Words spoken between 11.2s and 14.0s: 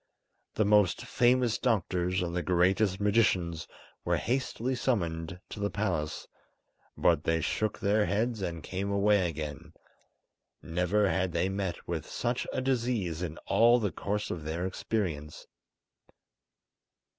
they met with such a disease in all the